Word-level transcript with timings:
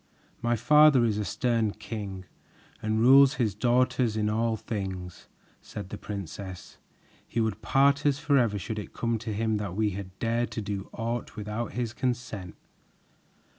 "My 0.41 0.55
father 0.55 1.05
is 1.05 1.19
a 1.19 1.23
stern 1.25 1.73
king 1.73 2.25
and 2.81 2.99
rules 3.01 3.35
his 3.35 3.53
daughters 3.53 4.17
in 4.17 4.31
all 4.31 4.57
things," 4.57 5.27
said 5.61 5.89
the 5.89 5.97
princess. 5.99 6.79
"He 7.27 7.39
would 7.39 7.61
part 7.61 8.03
us 8.07 8.17
forever 8.17 8.57
should 8.57 8.79
it 8.79 8.93
come 8.93 9.19
to 9.19 9.31
him 9.31 9.57
that 9.57 9.75
we 9.75 9.91
had 9.91 10.17
dared 10.17 10.49
to 10.53 10.61
do 10.63 10.89
aught 10.91 11.35
without 11.35 11.73
his 11.73 11.93
consent. 11.93 12.55